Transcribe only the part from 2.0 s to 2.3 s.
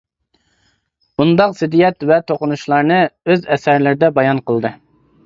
ۋە